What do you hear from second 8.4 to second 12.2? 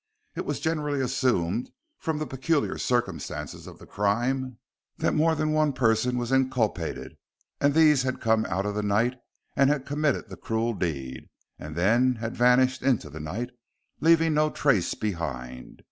out of the night, had committed the cruel deed, and then